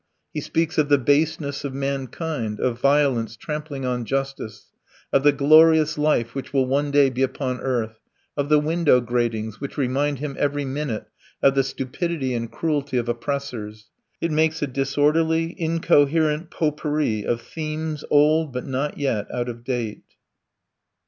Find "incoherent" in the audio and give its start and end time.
15.61-16.49